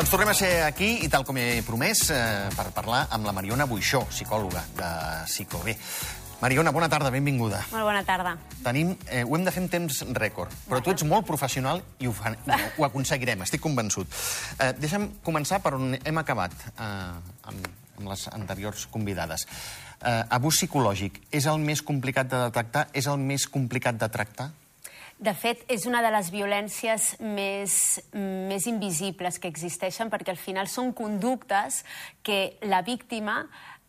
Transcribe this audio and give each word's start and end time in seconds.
Doncs 0.00 0.08
tornem 0.08 0.30
a 0.32 0.32
ser 0.32 0.62
aquí 0.64 0.86
i 1.04 1.08
tal 1.12 1.26
com 1.28 1.36
he 1.36 1.60
promès 1.60 2.06
eh, 2.08 2.46
per 2.56 2.70
parlar 2.72 3.02
amb 3.12 3.26
la 3.28 3.34
Mariona 3.36 3.66
Buixó, 3.68 3.98
psicòloga 4.08 4.62
de 4.78 4.86
Psicobé. 5.28 5.74
Mariona, 6.40 6.72
bona 6.72 6.88
tarda, 6.88 7.10
benvinguda. 7.12 7.58
Molt 7.68 7.84
bona 7.84 8.00
tarda. 8.08 8.32
Tenim, 8.64 8.94
eh, 9.12 9.26
ho 9.28 9.36
hem 9.36 9.44
de 9.44 9.52
fer 9.52 9.60
en 9.60 9.68
temps 9.68 9.98
rècord, 10.16 10.56
però 10.70 10.80
tu 10.80 10.94
ets 10.94 11.04
molt 11.04 11.28
professional 11.28 11.82
i 12.00 12.08
ho, 12.08 12.14
fa, 12.16 12.32
ho 12.78 12.86
aconseguirem, 12.88 13.44
estic 13.44 13.60
convençut. 13.60 14.08
Eh, 14.56 14.70
deixa'm 14.80 15.04
començar 15.26 15.60
per 15.60 15.74
on 15.76 15.92
hem 15.98 16.22
acabat 16.22 16.56
eh, 16.70 16.88
amb, 17.52 17.68
amb 17.98 18.08
les 18.14 18.24
anteriors 18.32 18.88
convidades. 18.88 19.44
Eh, 20.00 20.16
abús 20.32 20.62
psicològic 20.62 21.26
és 21.28 21.44
el 21.44 21.60
més 21.60 21.84
complicat 21.84 22.32
de 22.32 22.46
detectar? 22.46 22.88
És 22.96 23.04
el 23.04 23.20
més 23.20 23.44
complicat 23.52 24.00
de 24.00 24.08
tractar? 24.08 24.48
De 25.20 25.34
fet, 25.36 25.66
és 25.68 25.84
una 25.84 26.00
de 26.00 26.08
les 26.14 26.30
violències 26.32 27.10
més, 27.20 27.74
més 28.16 28.64
invisibles 28.70 29.36
que 29.36 29.50
existeixen 29.52 30.08
perquè 30.08 30.32
al 30.32 30.40
final 30.40 30.68
són 30.70 30.94
conductes 30.96 31.82
que 32.24 32.56
la 32.64 32.80
víctima 32.80 33.42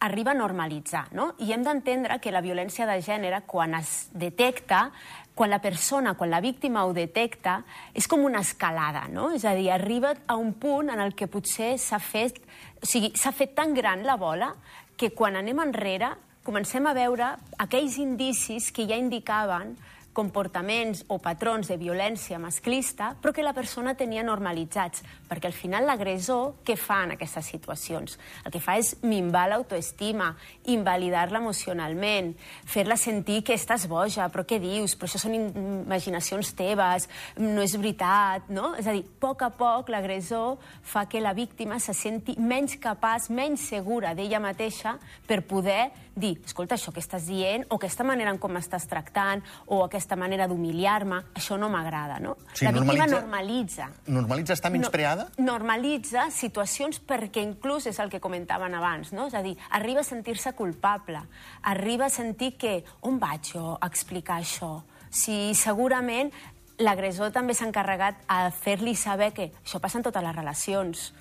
arriba 0.03 0.33
a 0.33 0.35
normalitzar, 0.35 1.05
no? 1.15 1.29
I 1.39 1.53
hem 1.55 1.63
d'entendre 1.63 2.17
que 2.19 2.33
la 2.35 2.41
violència 2.43 2.87
de 2.89 2.97
gènere, 3.05 3.43
quan 3.47 3.77
es 3.77 4.09
detecta, 4.11 4.89
quan 5.37 5.53
la 5.53 5.61
persona, 5.63 6.17
quan 6.19 6.33
la 6.33 6.41
víctima 6.43 6.83
ho 6.83 6.91
detecta, 6.91 7.61
és 7.93 8.09
com 8.11 8.25
una 8.27 8.41
escalada, 8.43 9.05
no? 9.07 9.29
És 9.31 9.45
a 9.45 9.53
dir, 9.55 9.69
arriba 9.71 10.11
a 10.27 10.35
un 10.35 10.51
punt 10.59 10.91
en 10.91 10.99
el 10.99 11.15
que 11.15 11.29
potser 11.31 11.77
s'ha 11.79 12.01
fet... 12.03 12.41
O 12.81 12.89
sigui, 12.89 13.13
s'ha 13.15 13.31
fet 13.31 13.55
tan 13.55 13.71
gran 13.77 14.03
la 14.03 14.17
bola 14.19 14.51
que 14.99 15.13
quan 15.15 15.39
anem 15.39 15.63
enrere 15.63 16.11
comencem 16.43 16.83
a 16.89 16.95
veure 16.97 17.37
aquells 17.61 17.95
indicis 18.01 18.71
que 18.73 18.89
ja 18.89 18.99
indicaven 18.99 19.77
comportaments 20.13 21.05
o 21.07 21.17
patrons 21.23 21.69
de 21.71 21.77
violència 21.79 22.39
masclista, 22.39 23.13
però 23.21 23.31
que 23.33 23.45
la 23.45 23.53
persona 23.55 23.93
tenia 23.95 24.23
normalitzats, 24.27 25.05
perquè 25.29 25.47
al 25.47 25.55
final 25.55 25.87
l'agressor 25.87 26.57
què 26.67 26.75
fa 26.79 27.01
en 27.05 27.15
aquestes 27.15 27.47
situacions? 27.53 28.17
El 28.43 28.51
que 28.51 28.61
fa 28.63 28.75
és 28.79 28.93
minvar 29.07 29.47
l'autoestima, 29.51 30.33
invalidar-la 30.73 31.39
emocionalment, 31.39 32.33
fer-la 32.67 32.97
sentir 32.99 33.41
que 33.47 33.55
estàs 33.55 33.87
boja, 33.91 34.27
però 34.33 34.43
què 34.47 34.59
dius? 34.61 34.97
Però 34.97 35.07
això 35.07 35.21
són 35.23 35.37
imaginacions 35.37 36.53
teves, 36.59 37.07
no 37.39 37.63
és 37.63 37.77
veritat, 37.79 38.51
no? 38.51 38.73
És 38.79 38.87
a 38.87 38.95
dir, 38.95 39.05
a 39.07 39.19
poc 39.23 39.45
a 39.47 39.51
poc 39.55 39.89
l'agressor 39.93 40.57
fa 40.83 41.05
que 41.07 41.23
la 41.23 41.33
víctima 41.37 41.79
se 41.79 41.95
senti 41.95 42.35
menys 42.39 42.75
capaç, 42.81 43.29
menys 43.31 43.69
segura 43.71 44.15
d'ella 44.17 44.43
mateixa 44.43 44.97
per 45.27 45.41
poder 45.47 45.91
dir, 46.15 46.41
escolta, 46.45 46.75
això 46.75 46.91
que 46.91 46.99
estàs 46.99 47.25
dient, 47.25 47.65
o 47.69 47.75
aquesta 47.75 48.03
manera 48.03 48.31
en 48.31 48.37
com 48.37 48.51
m'estàs 48.51 48.85
tractant, 48.87 49.41
o 49.67 49.83
aquesta 49.85 50.15
manera 50.15 50.47
d'humiliar-me, 50.47 51.21
això 51.33 51.57
no 51.57 51.69
m'agrada, 51.69 52.19
no? 52.19 52.35
Sí, 52.53 52.65
la 52.65 52.71
víctima 52.71 53.05
normalitza- 53.05 53.21
normalitza. 53.21 53.89
Normalitza 54.07 54.53
estar 54.53 54.71
menyspreada? 54.71 55.29
No, 55.37 55.53
normalitza 55.53 56.29
situacions 56.31 56.99
perquè 57.01 57.41
inclús 57.43 57.87
és 57.87 57.99
el 57.99 58.09
que 58.09 58.19
comentaven 58.19 58.73
abans, 58.75 59.13
no? 59.13 59.27
És 59.27 59.33
a 59.33 59.41
dir, 59.41 59.57
arriba 59.69 60.01
a 60.01 60.03
sentir-se 60.03 60.53
culpable, 60.53 61.21
arriba 61.63 62.05
a 62.05 62.09
sentir 62.09 62.57
que 62.57 62.83
on 63.01 63.19
vaig 63.19 63.53
jo 63.53 63.77
a 63.79 63.87
explicar 63.87 64.39
això? 64.41 64.83
Si 65.09 65.53
segurament 65.55 66.31
l'agressor 66.77 67.31
també 67.31 67.53
s'ha 67.53 67.67
encarregat 67.67 68.15
a 68.27 68.49
fer-li 68.51 68.95
saber 68.95 69.33
que 69.33 69.51
això 69.63 69.79
passa 69.79 69.99
en 69.99 70.03
totes 70.03 70.23
les 70.23 70.35
relacions, 70.35 71.13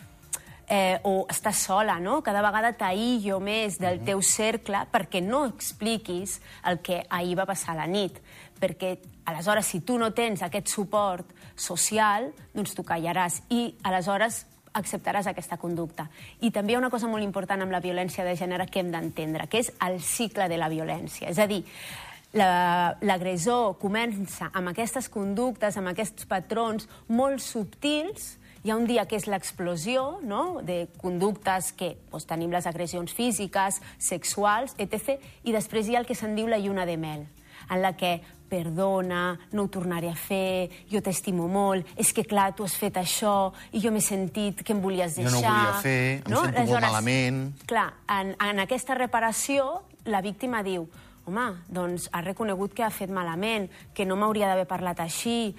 eh, 0.71 1.01
o 1.03 1.27
estàs 1.29 1.59
sola, 1.67 1.99
no? 2.01 2.21
Cada 2.23 2.41
vegada 2.47 2.71
t'aïllo 2.79 3.41
més 3.43 3.77
del 3.83 3.99
teu 4.07 4.23
cercle 4.23 4.85
perquè 4.93 5.21
no 5.21 5.43
expliquis 5.51 6.39
el 6.71 6.79
que 6.81 7.03
ahir 7.11 7.35
va 7.41 7.47
passar 7.51 7.75
a 7.75 7.81
la 7.83 7.89
nit. 7.91 8.21
Perquè, 8.61 8.95
aleshores, 9.27 9.67
si 9.67 9.81
tu 9.81 9.99
no 9.99 10.13
tens 10.15 10.43
aquest 10.47 10.69
suport 10.69 11.27
social, 11.57 12.31
doncs 12.55 12.75
tu 12.77 12.85
callaràs. 12.87 13.41
I, 13.51 13.75
aleshores, 13.83 14.45
acceptaràs 14.73 15.27
aquesta 15.27 15.57
conducta. 15.59 16.07
I 16.47 16.53
també 16.55 16.73
hi 16.73 16.77
ha 16.77 16.83
una 16.85 16.91
cosa 16.93 17.09
molt 17.11 17.25
important 17.27 17.65
amb 17.65 17.73
la 17.75 17.81
violència 17.83 18.23
de 18.25 18.37
gènere 18.39 18.69
que 18.71 18.79
hem 18.85 18.93
d'entendre, 18.93 19.49
que 19.51 19.59
és 19.65 19.73
el 19.83 19.99
cicle 20.01 20.47
de 20.49 20.57
la 20.61 20.69
violència. 20.71 21.29
És 21.33 21.41
a 21.43 21.49
dir, 21.51 21.65
la- 22.33 22.95
l'agressor 23.01 23.79
comença 23.81 24.51
amb 24.55 24.71
aquestes 24.71 25.09
conductes, 25.09 25.77
amb 25.77 25.91
aquests 25.91 26.29
patrons 26.31 26.87
molt 27.09 27.41
subtils, 27.43 28.37
hi 28.63 28.71
ha 28.71 28.77
un 28.77 28.87
dia 28.87 29.07
que 29.09 29.17
és 29.17 29.27
l'explosió 29.31 30.19
no? 30.23 30.61
de 30.63 30.85
conductes 31.01 31.73
que 31.73 31.95
doncs, 32.11 32.27
tenim 32.29 32.53
les 32.53 32.67
agressions 32.69 33.13
físiques, 33.17 33.81
sexuals, 33.99 34.77
etc. 34.79 35.17
I 35.45 35.55
després 35.57 35.89
hi 35.89 35.97
ha 35.97 36.03
el 36.03 36.09
que 36.09 36.19
se'n 36.19 36.37
diu 36.37 36.51
la 36.51 36.61
lluna 36.61 36.85
de 36.89 36.99
mel, 37.01 37.25
en 37.71 37.83
la 37.83 37.95
que 37.97 38.19
perdona, 38.51 39.39
no 39.55 39.65
ho 39.65 39.71
tornaré 39.71 40.11
a 40.11 40.17
fer, 40.19 40.69
jo 40.91 40.99
t'estimo 41.01 41.47
molt, 41.49 41.87
és 41.95 42.11
que 42.13 42.25
clar, 42.27 42.51
tu 42.59 42.67
has 42.67 42.75
fet 42.75 42.99
això 42.99 43.53
i 43.71 43.81
jo 43.81 43.93
m'he 43.95 44.03
sentit 44.03 44.65
que 44.67 44.75
em 44.75 44.81
volies 44.83 45.15
Jo 45.15 45.23
deixar... 45.23 45.39
no 45.39 45.39
ho 45.39 45.53
volia 45.55 45.77
fer, 45.85 46.01
em 46.19 46.35
sento 46.35 46.65
molt 46.73 46.89
malament. 46.89 47.45
Clar, 47.71 47.87
en, 48.19 48.35
en 48.35 48.65
aquesta 48.67 48.99
reparació, 48.99 49.71
la 50.11 50.21
víctima 50.25 50.65
diu 50.67 50.89
home, 51.31 51.47
doncs 51.71 52.09
ha 52.11 52.25
reconegut 52.25 52.75
que 52.75 52.83
ha 52.83 52.91
fet 52.91 53.13
malament, 53.15 53.69
que 53.95 54.07
no 54.09 54.19
m'hauria 54.19 54.51
d'haver 54.51 54.67
parlat 54.67 55.05
així, 55.05 55.55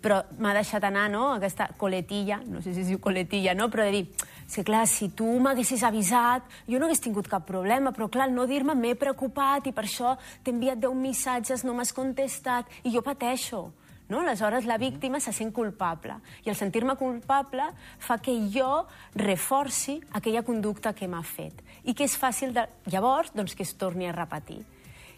però 0.00 0.22
m'ha 0.38 0.54
deixat 0.56 0.84
anar, 0.88 1.08
no?, 1.12 1.34
aquesta 1.36 1.68
coletilla, 1.78 2.40
no 2.46 2.62
sé 2.64 2.74
si 2.74 2.84
es 2.84 2.90
diu 2.90 3.00
coletilla, 3.02 3.54
no?, 3.54 3.68
però 3.72 3.84
de 3.86 3.92
dir, 3.94 4.28
sí, 4.46 4.64
clar, 4.66 4.86
si 4.88 5.10
tu 5.16 5.28
m'haguessis 5.42 5.84
avisat, 5.86 6.46
jo 6.68 6.80
no 6.80 6.88
hagués 6.88 7.04
tingut 7.04 7.28
cap 7.30 7.46
problema, 7.48 7.92
però 7.96 8.08
clar, 8.12 8.30
no 8.32 8.46
dir-me 8.50 8.74
m'he 8.74 8.96
preocupat 8.98 9.68
i 9.68 9.74
per 9.76 9.84
això 9.86 10.16
t'he 10.42 10.54
enviat 10.54 10.80
10 10.80 10.96
missatges, 10.96 11.64
no 11.64 11.76
m'has 11.76 11.92
contestat, 11.96 12.70
i 12.84 12.94
jo 12.94 13.04
pateixo. 13.06 13.68
No? 14.10 14.24
Aleshores, 14.24 14.66
la 14.66 14.76
víctima 14.76 15.20
se 15.22 15.30
sent 15.32 15.52
culpable. 15.54 16.16
I 16.42 16.50
el 16.50 16.56
sentir-me 16.58 16.96
culpable 16.98 17.68
fa 18.02 18.18
que 18.18 18.34
jo 18.50 18.88
reforci 19.14 20.00
aquella 20.18 20.42
conducta 20.42 20.92
que 20.98 21.06
m'ha 21.06 21.22
fet. 21.22 21.62
I 21.86 21.94
que 21.94 22.08
és 22.08 22.18
fàcil, 22.18 22.50
de... 22.56 22.66
llavors, 22.90 23.30
doncs, 23.38 23.54
que 23.54 23.62
es 23.62 23.76
torni 23.78 24.10
a 24.10 24.16
repetir. 24.16 24.64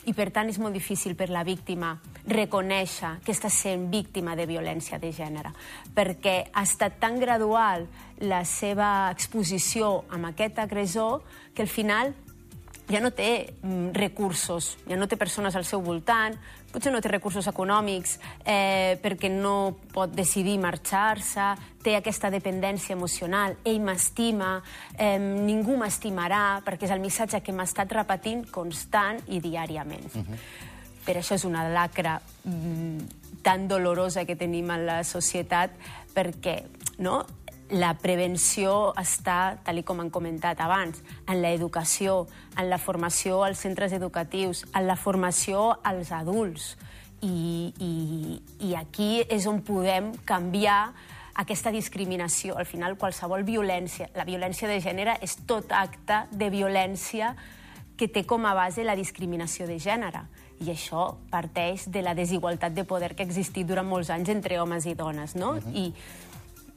I, 0.03 0.13
per 0.19 0.33
tant, 0.35 0.49
és 0.51 0.59
molt 0.59 0.75
difícil 0.75 1.15
per 1.15 1.29
la 1.31 1.45
víctima 1.47 1.93
reconèixer 2.27 3.21
que 3.23 3.35
està 3.35 3.51
sent 3.53 3.89
víctima 3.93 4.35
de 4.39 4.49
violència 4.51 4.99
de 4.99 5.13
gènere, 5.15 5.53
perquè 5.95 6.49
ha 6.51 6.65
estat 6.67 6.99
tan 7.03 7.21
gradual 7.23 7.87
la 8.23 8.43
seva 8.47 9.11
exposició 9.11 10.03
amb 10.11 10.31
aquest 10.33 10.59
agressor 10.62 11.23
que 11.55 11.62
al 11.62 11.71
final 11.71 12.15
ja 12.91 13.00
no 13.00 13.10
té 13.15 13.54
mm, 13.62 13.93
recursos, 13.94 14.76
ja 14.88 14.97
no 14.98 15.06
té 15.09 15.16
persones 15.16 15.56
al 15.56 15.65
seu 15.69 15.82
voltant, 15.84 16.37
potser 16.72 16.93
no 16.93 17.03
té 17.04 17.10
recursos 17.12 17.47
econòmics 17.50 18.16
eh, 18.48 18.98
perquè 19.03 19.31
no 19.32 19.76
pot 19.93 20.12
decidir 20.16 20.59
marxar-se, 20.62 21.53
té 21.84 21.97
aquesta 21.98 22.31
dependència 22.32 22.97
emocional, 22.97 23.56
ell 23.65 23.81
m'estima, 23.84 24.54
eh, 24.97 25.19
ningú 25.19 25.76
m'estimarà, 25.81 26.62
perquè 26.66 26.88
és 26.88 26.94
el 26.94 27.03
missatge 27.04 27.43
que 27.43 27.54
m'ha 27.54 27.69
estat 27.69 27.93
repetint 27.93 28.47
constant 28.50 29.20
i 29.28 29.41
diàriament. 29.41 30.14
Uh 30.14 30.22
-huh. 30.22 30.38
Per 31.04 31.16
això 31.16 31.34
és 31.34 31.44
una 31.44 31.69
lacra 31.69 32.20
mm, 32.44 32.99
tan 33.43 33.69
dolorosa 33.69 34.25
que 34.25 34.37
tenim 34.37 34.70
en 34.70 34.87
la 34.87 35.04
societat, 35.04 35.70
perquè 36.14 36.62
no, 36.99 37.26
la 37.72 37.94
prevenció 37.97 38.93
està, 39.00 39.56
tal 39.65 39.81
com 39.84 40.03
han 40.03 40.10
comentat 40.12 40.60
abans, 40.60 41.00
en 41.27 41.41
l'educació, 41.41 42.27
en 42.60 42.69
la 42.69 42.78
formació 42.78 43.43
als 43.47 43.65
centres 43.65 43.94
educatius, 43.97 44.66
en 44.77 44.87
la 44.87 44.97
formació 44.97 45.78
als 45.82 46.12
adults. 46.12 46.77
I, 47.22 47.72
i, 47.78 47.93
i 48.66 48.75
aquí 48.75 49.22
és 49.31 49.47
on 49.47 49.62
podem 49.65 50.11
canviar 50.27 50.93
aquesta 51.38 51.72
discriminació. 51.72 52.59
Al 52.59 52.66
final, 52.66 52.99
qualsevol 53.00 53.47
violència, 53.47 54.11
la 54.19 54.27
violència 54.28 54.69
de 54.69 54.81
gènere 54.82 55.16
és 55.25 55.38
tot 55.49 55.72
acte 55.72 56.27
de 56.31 56.50
violència 56.53 57.32
que 57.97 58.09
té 58.09 58.25
com 58.27 58.44
a 58.44 58.55
base 58.59 58.84
la 58.84 58.99
discriminació 58.99 59.69
de 59.71 59.78
gènere. 59.81 60.27
I 60.62 60.75
això 60.75 61.12
parteix 61.31 61.88
de 61.91 62.03
la 62.03 62.15
desigualtat 62.19 62.75
de 62.75 62.84
poder 62.84 63.15
que 63.15 63.25
ha 63.25 63.31
existit 63.31 63.66
durant 63.66 63.88
molts 63.88 64.11
anys 64.11 64.28
entre 64.34 64.61
homes 64.61 64.87
i 64.87 64.94
dones, 64.99 65.37
no? 65.37 65.55
Uh 65.55 65.62
-huh. 65.62 65.75
I 65.75 65.94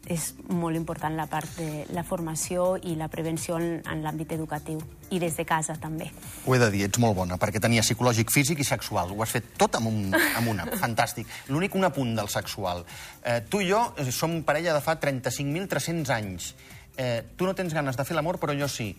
és 0.06 0.34
molt 0.54 0.78
important 0.78 1.16
la 1.18 1.26
part 1.30 1.58
de 1.58 1.86
la 1.96 2.04
formació 2.06 2.76
i 2.78 2.94
la 3.00 3.08
prevenció 3.10 3.58
en, 3.58 3.80
en 3.82 4.04
l'àmbit 4.06 4.36
educatiu. 4.36 4.82
I 5.14 5.20
des 5.22 5.38
de 5.38 5.46
casa, 5.46 5.76
també. 5.82 6.12
Ho 6.46 6.56
he 6.56 6.60
de 6.62 6.70
dir, 6.74 6.84
ets 6.88 7.02
molt 7.02 7.18
bona, 7.18 7.40
perquè 7.42 7.62
tenia 7.62 7.84
psicològic, 7.86 8.32
físic 8.34 8.62
i 8.62 8.68
sexual. 8.68 9.14
Ho 9.14 9.24
has 9.26 9.34
fet 9.34 9.52
tot 9.58 9.78
amb, 9.80 9.90
un, 9.90 10.14
amb 10.14 10.52
una. 10.52 10.68
Fantàstic. 10.84 11.30
L'únic 11.50 11.76
un 11.78 11.90
apunt 11.90 12.16
del 12.18 12.30
sexual. 12.34 12.86
Eh, 13.24 13.42
tu 13.50 13.62
i 13.64 13.70
jo 13.70 13.82
eh, 13.98 14.10
som 14.14 14.40
parella 14.46 14.76
de 14.78 14.84
fa 14.86 14.98
35.300 15.02 16.14
anys. 16.16 16.54
Eh, 16.98 17.22
tu 17.36 17.50
no 17.50 17.56
tens 17.58 17.74
ganes 17.74 17.98
de 17.98 18.06
fer 18.08 18.18
l'amor, 18.18 18.40
però 18.42 18.56
jo 18.58 18.70
sí. 18.72 18.92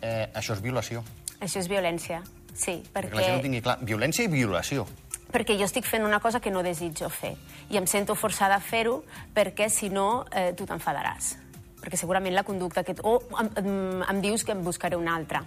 Eh, 0.00 0.28
això 0.34 0.56
és 0.56 0.64
violació. 0.64 1.04
Això 1.40 1.60
és 1.60 1.68
violència, 1.72 2.20
sí, 2.52 2.80
Perquè 2.92 3.08
perquè... 3.08 3.16
la 3.16 3.24
gent 3.24 3.38
ho 3.38 3.44
tingui 3.44 3.62
clar. 3.64 3.78
Violència 3.80 4.28
i 4.28 4.32
violació. 4.32 4.84
Perquè 5.32 5.56
jo 5.58 5.66
estic 5.68 5.86
fent 5.88 6.04
una 6.06 6.20
cosa 6.20 6.40
que 6.40 6.50
no 6.50 6.62
desitjo 6.66 7.08
fer 7.08 7.34
i 7.70 7.78
em 7.78 7.86
sento 7.86 8.14
forçada 8.14 8.56
a 8.56 8.60
fer-ho 8.60 9.02
perquè 9.34 9.70
si 9.70 9.88
no 9.90 10.26
eh, 10.30 10.52
tu 10.56 10.66
t'enfadaràs 10.66 11.36
perquè 11.80 11.96
segurament 11.96 12.34
la 12.36 12.44
conducta 12.44 12.84
que... 12.84 12.94
O 13.02 13.18
em, 13.40 13.50
em, 13.56 13.74
em 14.04 14.20
dius 14.20 14.44
que 14.44 14.52
em 14.52 14.62
buscaré 14.64 14.98
una 15.00 15.16
altra 15.16 15.42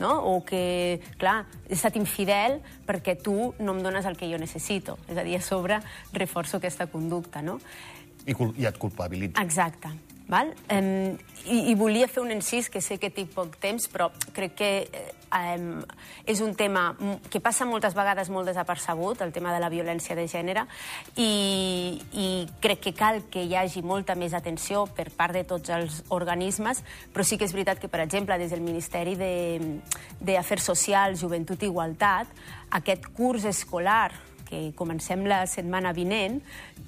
no? 0.00 0.16
o 0.24 0.40
que, 0.44 1.00
clar, 1.20 1.44
he 1.68 1.76
estat 1.76 1.94
infidel 2.00 2.58
perquè 2.88 3.14
tu 3.20 3.52
no 3.60 3.76
em 3.76 3.82
dones 3.84 4.08
el 4.08 4.16
que 4.16 4.30
jo 4.32 4.40
necessito. 4.40 4.96
És 5.06 5.20
a 5.20 5.24
dir, 5.26 5.36
a 5.36 5.44
sobre 5.44 5.78
reforço 6.16 6.58
aquesta 6.58 6.88
conducta, 6.90 7.44
no? 7.44 7.60
I, 8.26 8.34
i 8.56 8.66
et 8.66 8.80
culpabilitza. 8.80 9.44
Exacte. 9.44 9.92
Val? 10.30 10.54
Um, 10.70 11.18
i, 11.50 11.72
I 11.72 11.74
volia 11.74 12.06
fer 12.06 12.22
un 12.22 12.30
encís, 12.30 12.68
que 12.70 12.80
sé 12.84 13.00
que 13.02 13.10
tinc 13.10 13.32
poc 13.34 13.56
temps, 13.58 13.88
però 13.90 14.10
crec 14.36 14.54
que 14.60 14.70
um, 15.34 15.80
és 16.28 16.42
un 16.44 16.52
tema 16.54 16.92
que 17.32 17.40
passa 17.42 17.66
moltes 17.66 17.96
vegades 17.98 18.30
molt 18.30 18.46
desapercebut, 18.46 19.24
el 19.24 19.32
tema 19.34 19.50
de 19.54 19.58
la 19.62 19.70
violència 19.72 20.14
de 20.14 20.28
gènere, 20.30 20.66
i, 21.16 21.98
i 22.12 22.28
crec 22.62 22.84
que 22.86 22.94
cal 22.94 23.24
que 23.32 23.42
hi 23.42 23.56
hagi 23.58 23.82
molta 23.82 24.14
més 24.14 24.36
atenció 24.36 24.84
per 24.94 25.08
part 25.10 25.34
de 25.34 25.42
tots 25.48 25.74
els 25.74 26.00
organismes, 26.14 26.84
però 27.10 27.26
sí 27.26 27.40
que 27.40 27.48
és 27.48 27.56
veritat 27.56 27.82
que, 27.82 27.90
per 27.90 28.04
exemple, 28.04 28.38
des 28.38 28.54
del 28.54 28.62
Ministeri 28.62 29.18
d'Afers 29.18 30.70
Socials, 30.70 31.24
Joventut 31.24 31.62
i 31.64 31.72
Igualtat, 31.72 32.30
aquest 32.78 33.10
curs 33.16 33.48
escolar 33.50 34.12
que 34.50 34.72
comencem 34.76 35.22
la 35.30 35.44
setmana 35.46 35.94
vinent, 35.96 36.40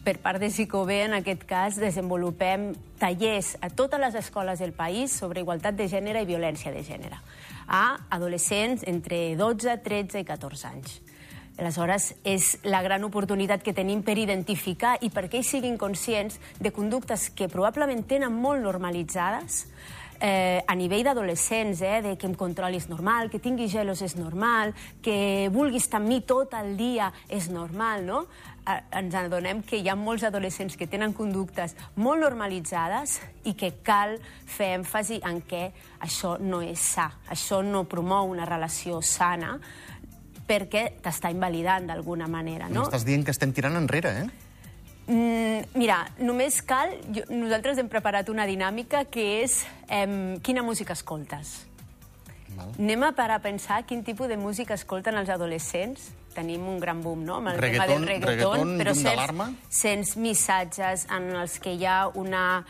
per 0.05 0.19
part 0.21 0.43
de 0.43 0.51
Sicobé, 0.51 1.05
en 1.07 1.15
aquest 1.15 1.47
cas, 1.49 1.79
desenvolupem 1.81 2.73
tallers 3.01 3.55
a 3.63 3.71
totes 3.71 4.03
les 4.03 4.19
escoles 4.19 4.59
del 4.59 4.75
país 4.75 5.15
sobre 5.15 5.41
igualtat 5.41 5.79
de 5.79 5.87
gènere 5.89 6.25
i 6.25 6.29
violència 6.29 6.75
de 6.75 6.83
gènere, 6.83 7.23
a 7.71 8.03
adolescents 8.11 8.83
entre 8.91 9.37
12, 9.39 9.79
13 9.87 10.21
i 10.21 10.29
14 10.29 10.69
anys. 10.75 11.01
Aleshores, 11.61 12.15
és 12.25 12.57
la 12.65 12.81
gran 12.83 13.05
oportunitat 13.05 13.63
que 13.63 13.75
tenim 13.77 14.01
per 14.03 14.17
identificar 14.19 14.97
i 15.05 15.11
perquè 15.13 15.39
ells 15.43 15.51
siguin 15.53 15.77
conscients 15.79 16.39
de 16.59 16.73
conductes 16.73 17.29
que 17.37 17.51
probablement 17.53 18.03
tenen 18.09 18.33
molt 18.33 18.65
normalitzades, 18.65 19.67
eh, 20.23 20.63
a 20.65 20.75
nivell 20.79 21.03
d'adolescents, 21.03 21.81
eh, 21.83 22.01
de 22.01 22.17
que 22.17 22.29
em 22.31 22.35
controli 22.39 22.79
és 22.79 22.87
normal, 22.89 23.29
que 23.29 23.41
tingui 23.43 23.67
gelos 23.69 24.01
és 24.07 24.15
normal, 24.15 24.71
que 25.03 25.51
vulguis 25.51 25.83
estar 25.83 25.99
amb 25.99 26.09
mi 26.09 26.21
tot 26.23 26.55
el 26.55 26.77
dia 26.79 27.11
és 27.29 27.51
normal, 27.51 28.07
no? 28.07 28.21
Eh, 28.63 28.79
ens 29.01 29.17
adonem 29.19 29.65
que 29.67 29.81
hi 29.83 29.91
ha 29.91 29.97
molts 29.99 30.23
adolescents 30.23 30.79
que 30.79 30.87
tenen 30.87 31.13
conductes 31.13 31.75
molt 31.97 32.23
normalitzades 32.23 33.19
i 33.51 33.57
que 33.59 33.73
cal 33.83 34.15
fer 34.47 34.77
èmfasi 34.79 35.19
en 35.27 35.43
què 35.43 35.65
això 36.07 36.37
no 36.39 36.63
és 36.63 36.79
sa, 36.79 37.11
això 37.29 37.59
no 37.67 37.83
promou 37.91 38.31
una 38.31 38.47
relació 38.47 39.03
sana, 39.03 39.57
perquè 40.47 41.01
t'està 41.03 41.35
invalidant 41.35 41.91
d'alguna 41.91 42.31
manera, 42.31 42.71
no? 42.71 42.87
Estàs 42.87 43.05
dient 43.09 43.27
que 43.27 43.35
estem 43.35 43.51
tirant 43.51 43.75
enrere, 43.75 44.15
eh? 44.23 44.52
Mm, 45.07 45.67
mira, 45.75 46.05
només 46.23 46.61
cal... 46.63 46.95
Jo, 47.11 47.27
nosaltres 47.33 47.81
hem 47.83 47.91
preparat 47.91 48.31
una 48.31 48.47
dinàmica 48.47 49.05
que 49.11 49.43
és 49.43 49.63
eh, 49.89 50.39
quina 50.45 50.63
música 50.63 50.95
escoltes. 50.95 51.63
Val. 52.57 52.73
Anem 52.79 53.07
a 53.07 53.13
parar 53.17 53.41
a 53.41 53.43
pensar 53.43 53.83
quin 53.89 54.05
tipus 54.05 54.29
de 54.29 54.37
música 54.37 54.77
escolten 54.79 55.17
els 55.19 55.33
adolescents. 55.33 56.11
Tenim 56.33 56.65
un 56.69 56.79
gran 56.81 57.03
boom, 57.05 57.27
no?, 57.27 57.41
amb 57.41 57.51
el 57.51 57.59
reggaeton, 57.61 57.89
tema 57.89 57.99
del 57.99 58.07
reggaeton, 58.09 58.31
reggaeton 58.31 58.79
però 58.81 58.95
sents, 58.97 59.75
sents 59.83 60.15
missatges 60.17 61.05
en 61.13 61.29
els 61.43 61.59
que 61.61 61.75
hi 61.77 61.85
ha 61.85 62.07
una, 62.17 62.63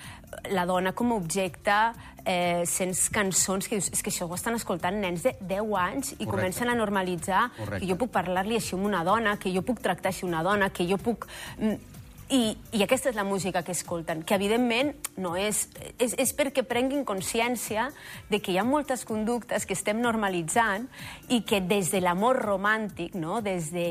la 0.51 0.65
dona 0.67 0.91
com 0.99 1.13
a 1.15 1.19
objecte, 1.21 1.77
eh, 2.25 2.65
sents 2.67 3.05
cançons 3.15 3.69
que 3.69 3.79
dius, 3.79 3.93
és 3.95 4.03
que 4.03 4.11
això 4.11 4.27
ho 4.27 4.35
estan 4.35 4.59
escoltant 4.59 4.99
nens 4.99 5.23
de 5.23 5.37
10 5.39 5.79
anys 5.79 6.11
i 6.11 6.17
Correcte. 6.17 6.33
comencen 6.33 6.73
a 6.73 6.75
normalitzar 6.75 7.45
Correcte. 7.57 7.85
que 7.85 7.93
jo 7.93 7.99
puc 8.01 8.11
parlar-li 8.15 8.59
així 8.59 8.75
amb 8.75 8.91
una 8.91 9.05
dona, 9.07 9.37
que 9.39 9.55
jo 9.55 9.63
puc 9.63 9.83
tractar 9.83 10.11
així 10.11 10.27
una 10.27 10.43
dona, 10.43 10.71
que 10.71 10.87
jo 10.89 10.99
puc 10.99 11.29
mm, 11.59 11.93
i, 12.33 12.57
I 12.73 12.83
aquesta 12.85 13.11
és 13.11 13.17
la 13.17 13.27
música 13.29 13.61
que 13.63 13.75
escolten, 13.77 14.23
que 14.25 14.37
evidentment 14.39 14.95
no 15.21 15.35
és, 15.37 15.67
és, 16.01 16.15
és 16.17 16.33
perquè 16.33 16.65
prenguin 16.65 17.05
consciència 17.05 17.91
de 18.31 18.41
que 18.41 18.55
hi 18.55 18.59
ha 18.59 18.65
moltes 18.65 19.05
conductes 19.05 19.67
que 19.69 19.77
estem 19.77 20.01
normalitzant 20.01 20.89
i 21.29 21.43
que 21.45 21.61
des 21.61 21.93
de 21.93 22.01
l'amor 22.01 22.41
romàntic, 22.41 23.19
no? 23.21 23.43
des 23.45 23.69
de 23.75 23.87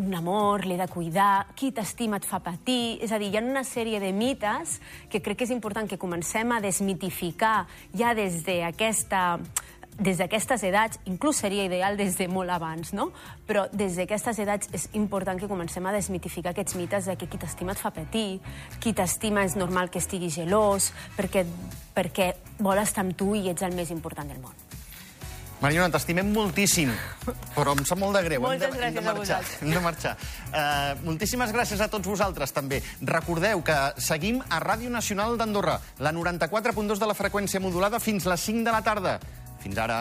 un 0.00 0.14
amor, 0.16 0.64
l'he 0.64 0.78
de 0.80 0.88
cuidar, 0.88 1.52
qui 1.54 1.68
t'estima 1.76 2.16
et 2.16 2.24
fa 2.24 2.40
patir... 2.40 2.96
És 3.04 3.12
a 3.12 3.18
dir, 3.20 3.28
hi 3.28 3.36
ha 3.36 3.44
una 3.44 3.64
sèrie 3.68 4.00
de 4.00 4.12
mites 4.16 4.78
que 5.12 5.20
crec 5.20 5.42
que 5.42 5.48
és 5.50 5.52
important 5.52 5.90
que 5.90 6.00
comencem 6.00 6.56
a 6.56 6.62
desmitificar 6.64 7.66
ja 7.92 8.14
des 8.16 8.40
d'aquesta 8.46 9.36
des 9.98 10.18
d'aquestes 10.18 10.62
edats, 10.64 11.00
inclús 11.04 11.42
seria 11.42 11.64
ideal 11.68 11.96
des 11.96 12.16
de 12.18 12.28
molt 12.28 12.50
abans, 12.50 12.92
no? 12.96 13.10
Però 13.46 13.66
des 13.72 13.96
d'aquestes 13.96 14.38
edats 14.42 14.70
és 14.72 14.88
important 14.98 15.38
que 15.38 15.50
comencem 15.50 15.86
a 15.86 15.92
desmitificar 15.92 16.52
aquests 16.52 16.76
mites 16.80 17.08
de 17.10 17.16
que 17.16 17.28
qui 17.28 17.38
t'estima 17.38 17.72
et 17.72 17.80
fa 17.80 17.92
patir, 17.92 18.40
qui 18.80 18.92
t'estima 18.92 19.44
és 19.44 19.56
normal 19.56 19.90
que 19.90 20.00
estigui 20.00 20.30
gelós, 20.32 20.92
perquè, 21.16 21.44
perquè 21.94 22.32
vol 22.58 22.80
estar 22.82 23.04
amb 23.04 23.16
tu 23.16 23.34
i 23.36 23.48
ets 23.52 23.62
el 23.62 23.76
més 23.76 23.90
important 23.90 24.28
del 24.28 24.40
món. 24.40 24.56
Mariona, 25.62 25.92
t'estimem 25.94 26.26
moltíssim, 26.34 26.88
però 27.54 27.76
em 27.76 27.84
sap 27.86 28.00
molt 28.00 28.16
de 28.16 28.24
greu. 28.26 28.40
Moltes 28.42 28.66
hem 28.66 28.72
de, 28.72 28.78
gràcies 28.80 28.96
hem 28.98 29.04
de 29.04 29.04
marxar, 29.06 29.36
a 29.36 29.42
vosaltres. 29.44 29.60
Hem 29.62 29.76
de 29.76 29.82
marxar. 29.84 30.14
Uh, 30.48 31.04
moltíssimes 31.06 31.52
gràcies 31.54 31.84
a 31.84 31.86
tots 31.92 32.10
vosaltres, 32.10 32.50
també. 32.50 32.80
Recordeu 33.06 33.62
que 33.62 33.76
seguim 34.02 34.40
a 34.42 34.58
Ràdio 34.64 34.90
Nacional 34.90 35.38
d'Andorra, 35.38 35.76
la 36.02 36.10
94.2 36.10 36.98
de 36.98 37.06
la 37.06 37.14
freqüència 37.14 37.62
modulada 37.62 38.02
fins 38.02 38.26
les 38.26 38.48
5 38.50 38.66
de 38.66 38.74
la 38.74 38.82
tarda. 38.82 39.14
Fins 39.62 39.78
ara. 39.78 40.00